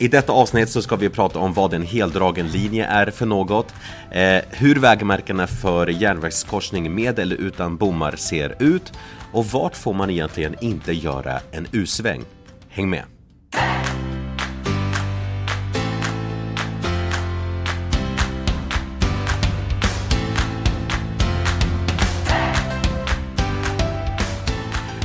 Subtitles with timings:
[0.00, 3.74] I detta avsnitt så ska vi prata om vad en heldragen linje är för något,
[4.10, 8.92] eh, hur vägmärkena för järnvägskorsning med eller utan bommar ser ut
[9.32, 12.24] och vart får man egentligen inte göra en U-sväng?
[12.68, 13.02] Häng med!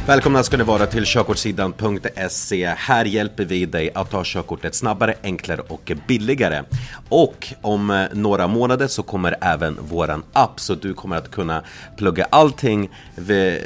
[0.07, 2.65] Välkomna ska ni vara till körkortssidan.se.
[2.77, 6.63] Här hjälper vi dig att ta körkortet snabbare, enklare och billigare.
[7.09, 11.63] Och om eh, några månader så kommer även våran app så du kommer att kunna
[11.97, 12.89] plugga allting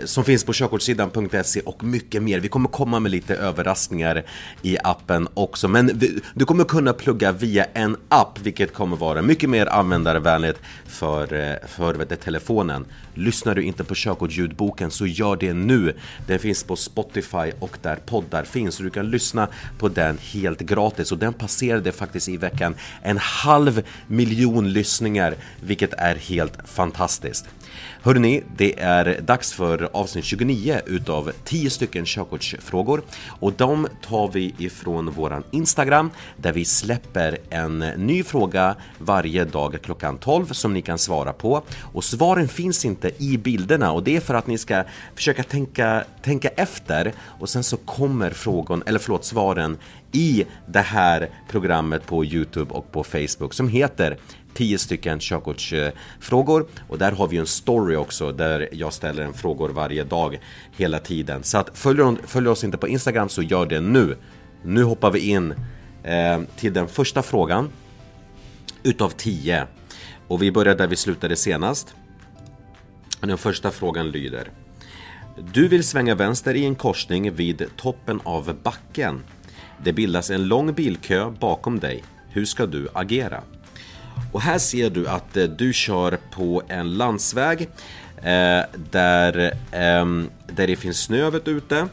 [0.05, 2.40] som finns på körkortssidan.se och mycket mer.
[2.40, 4.24] Vi kommer komma med lite överraskningar
[4.62, 6.02] i appen också, men
[6.34, 11.68] du kommer kunna plugga via en app, vilket kommer vara mycket mer användarvänligt för, eh,
[11.68, 12.85] för telefonen.
[13.13, 15.94] Lyssnar du inte på körkortsljudboken så gör det nu.
[16.27, 18.76] Den finns på Spotify och där poddar finns.
[18.76, 19.48] Så du kan lyssna
[19.80, 21.12] på den helt gratis.
[21.12, 27.46] Och den passerade faktiskt i veckan en halv miljon lyssningar, vilket är helt fantastiskt.
[28.01, 33.01] Hörrni, det är dags för avsnitt 29 utav 10 stycken körkortsfrågor.
[33.40, 39.77] Och de tar vi ifrån våran Instagram där vi släpper en ny fråga varje dag
[39.84, 41.63] klockan 12 som ni kan svara på.
[41.93, 44.84] Och svaren finns inte i bilderna och det är för att ni ska
[45.15, 47.13] försöka tänka, tänka efter.
[47.40, 49.77] Och sen så kommer frågan, eller förlåt, svaren
[50.12, 54.18] i det här programmet på Youtube och på Facebook som heter
[54.58, 59.70] tio stycken körkortsfrågor och där har vi en story också där jag ställer en frågor
[59.70, 60.40] varje dag
[60.72, 61.44] hela tiden.
[61.44, 64.18] Så att följer, följer oss inte på Instagram så gör det nu.
[64.64, 65.53] Nu hoppar vi in
[66.03, 67.69] eh, till den första frågan
[68.84, 69.68] utav tio
[70.28, 71.96] och vi börjar där vi slutade senast.
[73.22, 74.50] Den första frågan lyder
[75.53, 79.24] Du vill svänga vänster i en korsning vid toppen av backen.
[79.84, 82.03] Det bildas en lång bilkö bakom dig.
[82.30, 83.44] Hur ska du agera?
[84.31, 87.70] Och här ser du att eh, du kör på en landsväg
[88.18, 88.62] eh,
[88.92, 90.06] där, eh,
[90.48, 91.88] där det finns snö ute.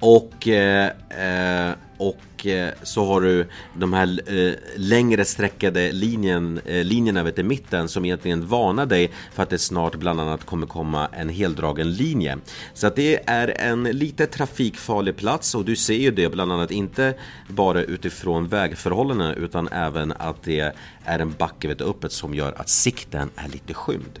[0.00, 1.74] Och, eh, eh
[2.08, 7.42] och eh, så har du de här eh, längre sträckade linjen, eh, linjerna vet, i
[7.42, 11.92] mitten som egentligen varnar dig för att det snart bland annat kommer komma en heldragen
[11.92, 12.38] linje.
[12.74, 16.70] Så att det är en lite trafikfarlig plats och du ser ju det bland annat
[16.70, 17.14] inte
[17.48, 20.72] bara utifrån vägförhållandena utan även att det
[21.04, 24.18] är en backe vet, uppåt som gör att sikten är lite skymd.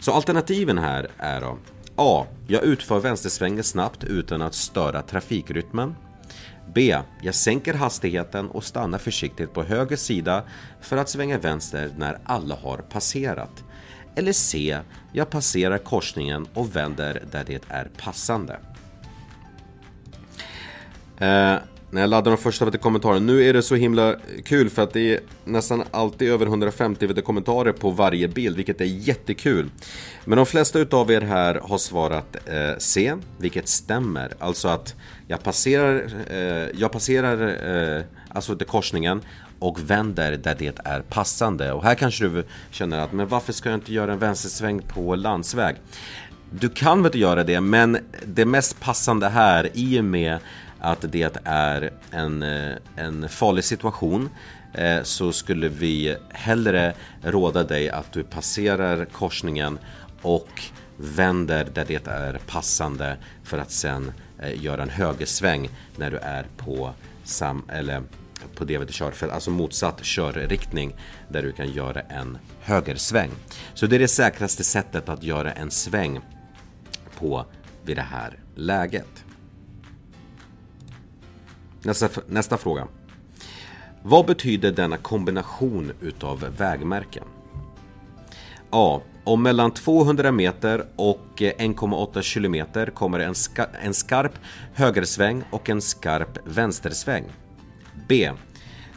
[0.00, 1.58] Så alternativen här är då
[1.96, 2.26] A.
[2.46, 5.94] Jag utför vänstersvängen snabbt utan att störa trafikrytmen.
[6.74, 6.96] B.
[7.22, 10.42] Jag sänker hastigheten och stannar försiktigt på höger sida
[10.80, 13.64] för att svänga vänster när alla har passerat.
[14.14, 14.78] Eller C.
[15.12, 18.58] Jag passerar korsningen och vänder där det är passande.
[21.18, 21.56] Eh,
[21.92, 23.20] när jag laddar de första vet kommentarer.
[23.20, 27.24] Nu är det så himla kul för att det är nästan alltid över 150 vet
[27.24, 29.70] kommentarer på varje bild, vilket är jättekul.
[30.24, 34.32] Men de flesta utav er här har svarat eh, C, vilket stämmer.
[34.38, 34.94] Alltså att
[35.26, 37.66] jag passerar, eh, jag passerar
[37.98, 39.20] eh, alltså korsningen
[39.58, 41.72] och vänder där det är passande.
[41.72, 45.14] Och här kanske du känner att, men varför ska jag inte göra en vänstersväng på
[45.14, 45.76] landsväg?
[46.50, 50.38] Du kan väl inte göra det, men det mest passande här i och med
[50.82, 54.30] att det är en, eh, en farlig situation
[54.74, 59.78] eh, så skulle vi hellre råda dig att du passerar korsningen
[60.22, 60.62] och
[60.96, 66.46] vänder där det är passande för att sen eh, göra en högersväng när du är
[66.56, 66.92] på
[67.24, 68.02] sam eller
[68.54, 70.94] på det du kör, alltså motsatt körriktning
[71.28, 73.30] där du kan göra en högersväng.
[73.74, 76.20] Så det är det säkraste sättet att göra en sväng
[77.18, 77.46] på
[77.84, 79.24] vid det här läget.
[81.84, 82.88] Nästa, nästa fråga.
[84.02, 87.24] Vad betyder denna kombination utav vägmärken?
[88.70, 89.00] A.
[89.24, 94.32] Om mellan 200 meter och eh, 1,8 kilometer kommer en, ska en skarp
[94.74, 97.24] högersväng och en skarp vänstersväng.
[98.08, 98.30] B.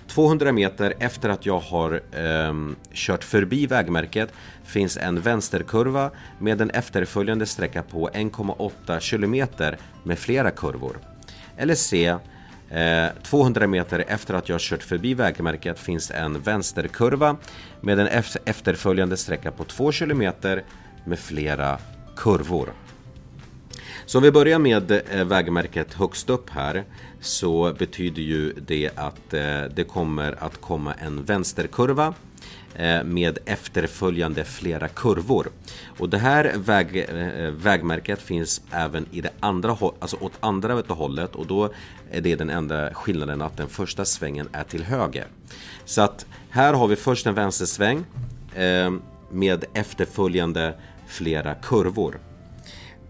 [0.07, 2.53] 200 meter efter att jag har eh,
[2.93, 4.33] kört förbi vägmärket
[4.63, 10.99] finns en vänsterkurva med en efterföljande sträcka på 1,8 kilometer med flera kurvor.
[11.57, 12.15] Eller C.
[12.69, 17.37] Eh, 200 meter efter att jag kört förbi vägmärket finns en vänsterkurva
[17.81, 18.07] med en
[18.45, 20.33] efterföljande sträcka på 2 km
[21.05, 21.77] med flera
[22.15, 22.69] kurvor.
[24.05, 26.83] Så om vi börjar med eh, vägmärket högst upp här
[27.21, 32.13] så betyder ju det att eh, det kommer att komma en vänsterkurva
[33.05, 35.47] med efterföljande flera kurvor.
[35.99, 37.09] Och det här väg,
[37.51, 41.73] vägmärket finns även i det andra, alltså åt andra hållet och då
[42.15, 45.27] är det den enda skillnaden att den första svängen är till höger.
[45.85, 48.05] Så att här har vi först en vänstersväng
[48.55, 48.93] eh,
[49.31, 50.73] med efterföljande
[51.07, 52.19] flera kurvor.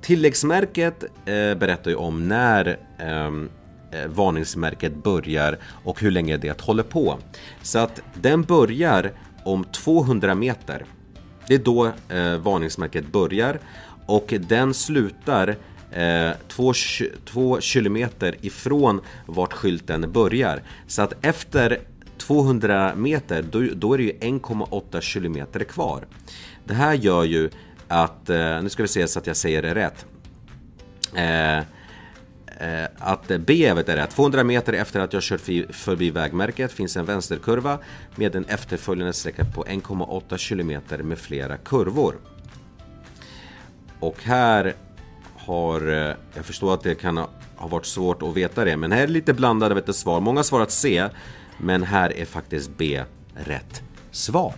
[0.01, 3.49] Tilläggsmärket eh, berättar ju om när ehm,
[3.91, 7.17] eh, varningsmärket börjar och hur länge det håller på.
[7.61, 9.11] Så att den börjar
[9.43, 10.85] om 200 meter.
[11.47, 13.59] Det är då eh, varningsmärket börjar
[14.05, 15.55] och den slutar
[15.95, 16.73] eh, två,
[17.25, 20.63] två kilometer ifrån vart skylten börjar.
[20.87, 21.79] Så att efter
[22.17, 26.07] 200 meter då, då är det ju 1,8 kilometer kvar.
[26.65, 27.49] Det här gör ju
[27.87, 30.05] att, eh, nu ska vi se så att jag säger det rätt.
[31.13, 34.09] Eh, eh att B är rätt.
[34.09, 37.79] 200 meter efter att jag kört förbi vägmärket finns en vänsterkurva
[38.15, 42.15] med en efterföljande sträcka på 1,8 kilometer med flera kurvor.
[43.99, 44.75] Och här
[45.35, 49.03] har, eh, jag förstår att det kan ha varit svårt att veta det, men här
[49.03, 50.19] är lite blandade vet du, svar.
[50.19, 51.09] Många har svarat C,
[51.57, 53.03] men här är faktiskt B
[53.35, 54.53] rätt svar.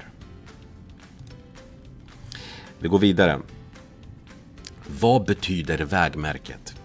[2.80, 3.40] Vi går vidare.
[5.00, 6.76] Vad betyder vägmärket?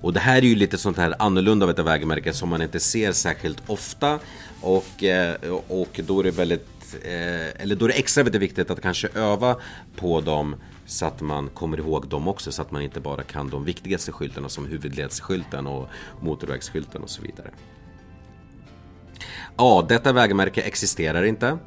[0.00, 3.12] Och det här är ju lite sånt här annorlunda av vägmärke som man inte ser
[3.12, 4.18] särskilt ofta
[4.60, 5.34] och, eh,
[5.68, 9.56] och då är det väldigt eh, eller då är det extra viktigt att kanske öva
[9.96, 13.50] på dem så att man kommer ihåg dem också så att man inte bara kan
[13.50, 15.88] de viktigaste skyltarna som huvudledsskylten och
[16.20, 17.50] motorvägsskylten och så vidare.
[19.56, 19.84] A.
[19.88, 21.58] Detta vägmärke existerar inte.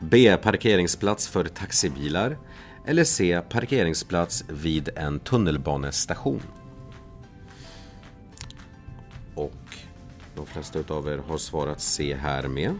[0.00, 0.36] B.
[0.42, 2.38] Parkeringsplats för taxibilar.
[2.86, 3.40] Eller C.
[3.48, 6.42] Parkeringsplats vid en tunnelbanestation.
[9.34, 9.76] Och
[10.36, 12.74] de flesta av er har svarat C här med.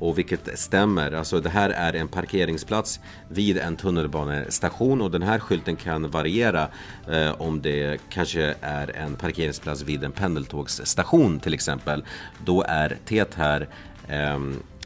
[0.00, 5.38] Och vilket stämmer, alltså det här är en parkeringsplats vid en tunnelbanestation och den här
[5.38, 6.68] skylten kan variera
[7.10, 12.04] eh, om det kanske är en parkeringsplats vid en pendeltågsstation till exempel.
[12.44, 13.68] Då är T här
[14.08, 14.34] eh,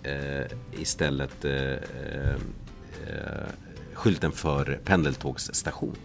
[0.02, 2.34] eh, istället eh, eh,
[3.06, 3.48] eh,
[3.92, 5.96] skylten för pendeltågsstation.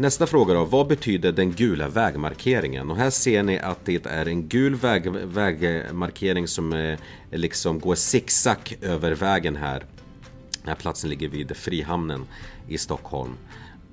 [0.00, 2.90] Nästa fråga då, vad betyder den gula vägmarkeringen?
[2.90, 6.98] Och här ser ni att det är en gul väg, vägmarkering som är,
[7.30, 9.84] liksom går zigzag över vägen här.
[10.60, 12.26] Den här platsen ligger vid Frihamnen
[12.68, 13.32] i Stockholm.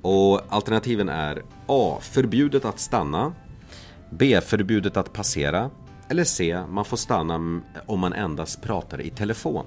[0.01, 1.97] Och alternativen är A.
[2.01, 3.33] Förbjudet att stanna
[4.09, 4.41] B.
[4.41, 5.69] Förbjudet att passera
[6.09, 6.63] eller C.
[6.69, 9.65] Man får stanna mm, om man endast pratar i telefon.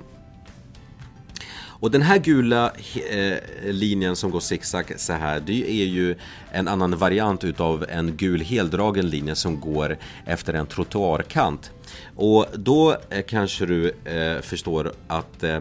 [1.81, 2.73] Och den här gula
[3.11, 6.17] eh, linjen som går zigzag så här, det är ju
[6.53, 9.97] en annan variant utav en gul heldragen linje som går
[10.27, 11.73] efter en trottoarkant.
[12.17, 15.57] Och då eh, kanske du eh, förstår att eh,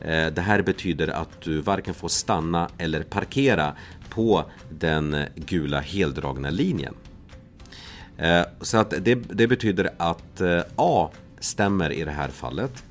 [0.00, 3.72] eh, det här betyder att du varken får stanna eller parkera
[4.08, 6.94] på den eh, gula heldragna linjen.
[8.18, 11.10] Eh, så att det, det betyder att eh, A
[11.40, 12.84] stämmer i det här fallet.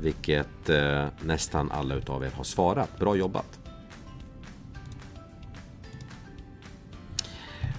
[0.00, 2.98] Vilket eh, nästan alla utav er har svarat.
[2.98, 3.58] Bra jobbat!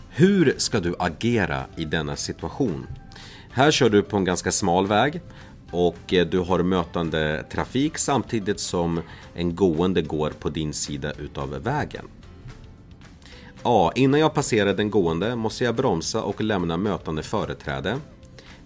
[0.10, 2.88] Hur ska du agera i denna situation?
[3.52, 5.22] Här kör du på en ganska smal väg
[5.72, 9.02] och eh, du har mötande trafik samtidigt som
[9.36, 12.06] en gående går på din sida utav vägen.
[13.64, 13.92] A.
[13.96, 17.98] Innan jag passerar den gående måste jag bromsa och lämna mötande företräde.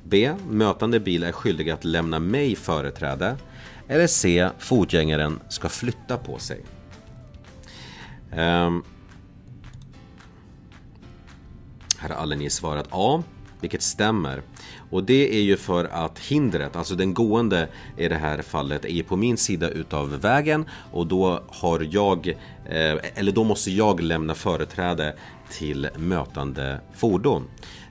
[0.03, 0.33] B.
[0.49, 3.37] Mötande bil är skyldig att lämna mig företräde.
[3.87, 4.49] Eller C.
[4.59, 6.61] Fotgängaren ska flytta på sig.
[8.31, 8.83] Um,
[11.97, 13.23] här har alla ni svarat A,
[13.59, 14.41] vilket stämmer.
[14.89, 17.67] Och det är ju för att hindret, alltså den gående
[17.97, 22.27] i det här fallet, är på min sida utav vägen och då har jag,
[22.65, 25.15] eh, eller då måste jag lämna företräde
[25.51, 27.43] till mötande fordon.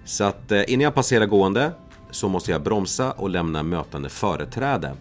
[0.04, 1.72] Så att eh, innan jag passerar gående
[2.12, 4.94] så måste jag bromsa och lämna mötande företräde.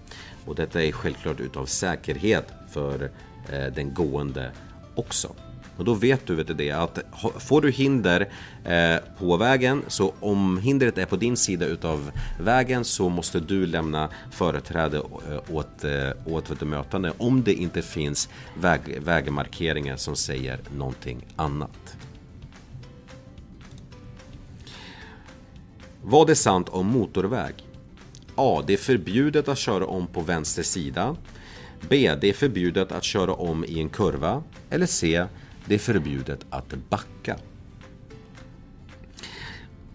[0.46, 3.12] Och detta är självklart utav säkerhet för
[3.52, 4.52] eh, den gående
[4.96, 5.36] också.
[5.78, 7.00] Och då vet du vet det att
[7.40, 8.30] får du hinder
[8.66, 13.66] eh, på vägen så om hindret är på din sida utav vägen så måste du
[13.66, 19.98] lämna företräde eh, åt, eh, åt, åt det mötande om det inte finns väg, vägmarkeringar
[19.98, 22.01] som säger någonting annat.
[26.04, 27.54] Vad är sant om motorväg?
[28.36, 28.64] A.
[28.68, 31.16] Det är förbjudet att köra om på vänster sida.
[31.90, 32.16] B.
[32.22, 34.44] Det är förbjudet att köra om i en kurva.
[34.70, 35.26] Eller C.
[35.66, 37.38] Det är förbjudet att backa.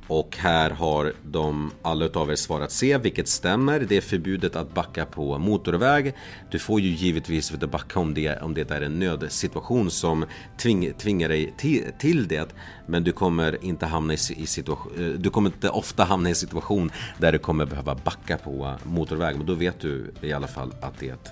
[0.08, 3.80] Och här har de alla utav er svarat C, vilket stämmer.
[3.80, 6.14] Det är förbjudet att backa på motorväg.
[6.50, 10.25] Du får ju givetvis inte backa om det, om det är en nödsituation som
[10.58, 12.54] tving, tvingar dig till, till det.
[12.86, 16.32] Men du kommer inte hamna i, i situation, eh, du kommer inte ofta hamna i
[16.32, 19.36] en situation där du kommer behöva backa på motorväg.
[19.36, 21.30] Men då vet du i alla fall att det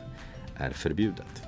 [0.56, 1.42] är förbjudet.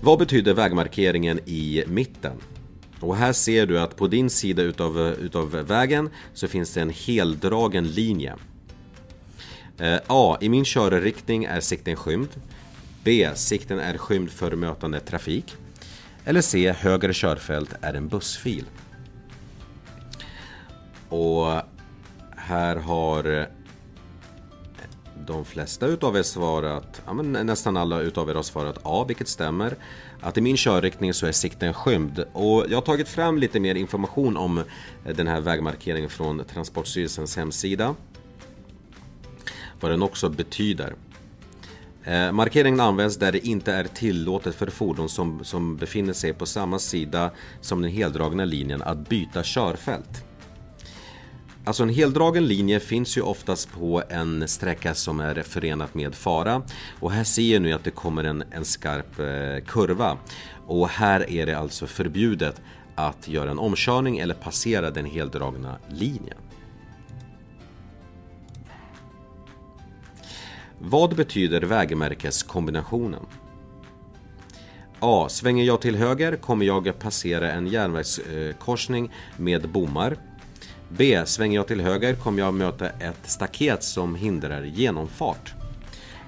[0.00, 2.36] Vad betyder vägmarkeringen i mitten?
[3.02, 6.90] Och här ser du att på din sida utav, utav vägen så finns det en
[6.90, 8.34] heldragen linje.
[9.78, 10.38] Eh, A.
[10.40, 12.28] I min körriktning är sikten skymd.
[13.04, 13.30] B.
[13.34, 15.56] Sikten är skymd för mötande trafik.
[16.24, 16.74] Eller C.
[16.78, 18.64] Högre körfält är en bussfil.
[21.08, 21.62] Och
[22.36, 23.48] här har
[25.26, 29.28] de flesta utav er svarat, ja, men nästan alla utav er har svarat A, vilket
[29.28, 29.76] stämmer.
[30.20, 32.24] Att i min körriktning så är sikten skymd.
[32.32, 34.64] Och jag har tagit fram lite mer information om eh,
[35.16, 37.94] den här vägmarkeringen från Transportstyrelsens hemsida.
[39.80, 40.94] Vad den också betyder.
[42.04, 46.46] Eh, markeringen används där det inte är tillåtet för fordon som, som befinner sig på
[46.46, 50.24] samma sida som den heldragna linjen att byta körfält.
[51.64, 56.62] Alltså en heldragen linje finns ju oftast på en sträcka som är förenat med fara.
[57.00, 60.18] Och här ser ni att det kommer en, en skarp eh, kurva.
[60.66, 62.60] Och här är det alltså förbjudet
[62.94, 66.38] att göra en omkörning eller passera den heldragna linjen.
[70.78, 73.26] Vad betyder vägmärkeskombinationen?
[75.00, 75.26] A.
[75.30, 80.16] Svänger jag till höger kommer jag passera en järnvägskorsning med bommar.
[80.96, 81.22] B.
[81.26, 85.54] Svänger jag till höger kommer jag möta ett staket som hindrar genomfart.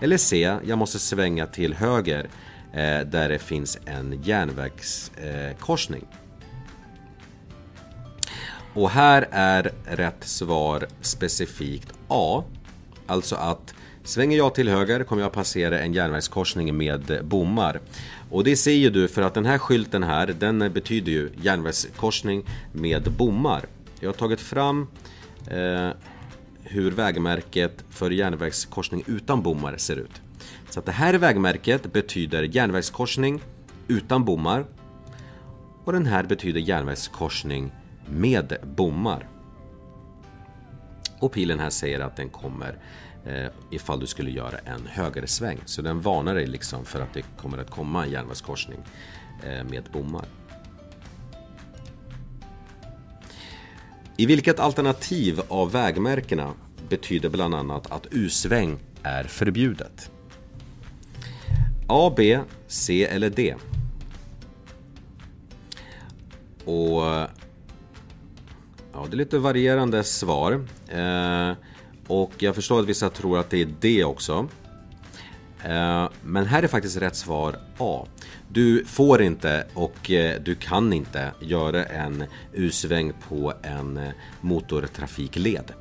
[0.01, 0.57] Eller C.
[0.65, 2.27] Jag måste svänga till höger
[2.73, 6.07] eh, där det finns en järnvägskorsning.
[6.13, 6.19] Eh,
[8.75, 12.45] och här är rätt svar specifikt A.
[13.07, 13.75] Alltså att
[14.07, 17.81] Svänger jag till höger kommer jag passera en järnvägskorsning med bommar.
[18.31, 22.45] Och det ser ju du för att den här skylten här, den betyder ju järnvägskorsning
[22.73, 23.65] med bommar.
[24.05, 24.87] Jag har tagit fram
[25.47, 25.91] eh,
[26.63, 30.23] hur vägmärket för järnvägskorsning utan bommar ser ut.
[30.71, 33.43] Så att det här vägmärket betyder järnvägskorsning
[33.89, 34.67] utan bommar.
[35.85, 37.73] Och den här betyder järnvägskorsning
[38.07, 39.29] med bommar.
[41.21, 42.79] Och pilen här säger att den kommer
[43.25, 45.59] eh, ifall du skulle göra en högersväng.
[45.65, 48.79] Så den varnar dig liksom för att det kommer att komma en järnvägskorsning
[49.43, 50.25] eh, med bommar.
[54.17, 56.53] I vilket alternativ av vägmärkena
[56.89, 60.11] betyder bland annat att U-sväng är förbjudet?
[61.89, 63.55] A, B, C eller D?
[66.65, 67.03] Och
[68.93, 70.53] ja, det är lite varierande svar.
[70.89, 71.53] Eh,
[72.07, 74.49] och jag förstår att vissa tror att det är D också.
[75.65, 78.07] Eh, men här är faktiskt rätt svar A.
[78.49, 85.73] Du får inte och eh, du kan inte göra en U-sväng på en eh, motortrafikled.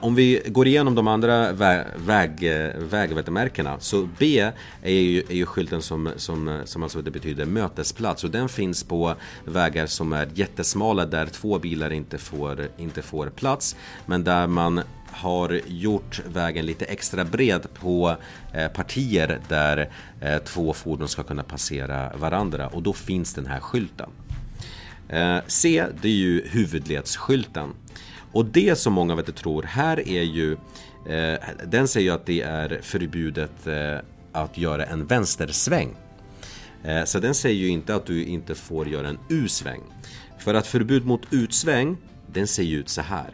[0.00, 1.52] Om vi går igenom de andra
[1.96, 4.50] väg, vägmärkena så B
[4.82, 8.84] är ju, är ju skylten som, som, som alltså det betyder mötesplats och den finns
[8.84, 14.46] på vägar som är jättesmala där två bilar inte får, inte får plats men där
[14.46, 14.80] man
[15.14, 18.16] har gjort vägen lite extra bred på
[18.52, 19.90] eh, partier där
[20.20, 24.10] eh, två fordon ska kunna passera varandra och då finns den här skylten.
[25.08, 27.70] Eh, C, det är ju huvudledsskylten.
[28.32, 30.56] Och det som många vet tror här är ju
[31.64, 33.66] den säger ju att det är förbjudet
[34.32, 35.94] att göra en vänstersväng.
[37.04, 39.80] Så den säger ju inte att du inte får göra en U-sväng.
[40.38, 43.30] För att förbud mot utsväng, den ser ju ut så här.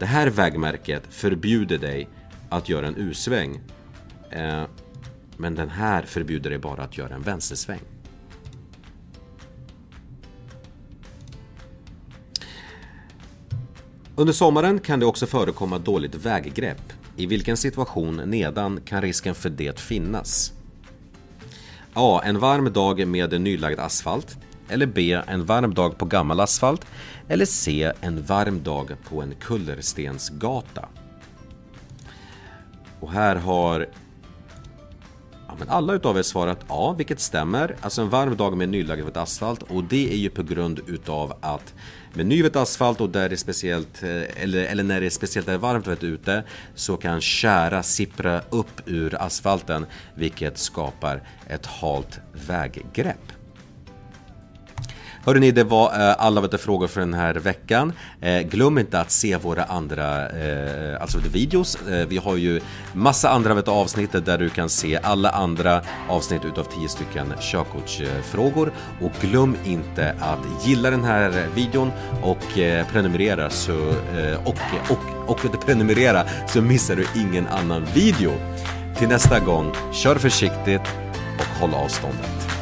[0.00, 2.08] Det här vägmärket förbjuder dig
[2.48, 3.60] att göra en U-sväng.
[4.30, 4.62] Eh,
[5.36, 7.80] men den här förbjuder dig bara att göra en vänstersväng.
[14.16, 16.92] Under sommaren kan det också förekomma dåligt väggrepp.
[17.16, 20.52] I vilken situation nedan kan risken för det finnas?
[21.94, 22.20] A.
[22.24, 24.38] En varm dag med nylagd asfalt.
[24.70, 25.20] Eller B.
[25.26, 26.86] En varm dag på gammal asfalt.
[27.28, 27.92] Eller C.
[28.00, 30.88] En varm dag på en kullerstensgata.
[33.00, 33.86] Och här har
[35.48, 37.76] ja, men alla utav er svarat A, vilket stämmer.
[37.80, 41.74] Alltså en varm dag med nylagd asfalt och det är ju på grund utav att
[42.14, 45.48] med nyvet asfalt och där det är speciellt, eh, eller, eller när det är speciellt
[45.48, 53.39] är varmt ute så kan kära sippra upp ur asfalten vilket skapar ett halt väggrepp.
[55.24, 57.92] Hörrni, det var eh, alla vet frågor för den här veckan.
[58.20, 61.78] Eh, glöm inte att se våra andra eh, alltså videos.
[61.88, 62.60] Eh, vi har ju
[62.92, 68.72] massa andra vet avsnitt där du kan se alla andra avsnitt utav 10 stycken körkortsfrågor.
[69.00, 71.90] Och glöm inte att gilla den här videon
[72.22, 74.56] och eh, prenumerera så, eh, och,
[74.90, 78.32] och, och, och prenumerera så missar du ingen annan video.
[78.98, 80.82] Till nästa gång, kör försiktigt
[81.38, 82.59] och håll avståndet.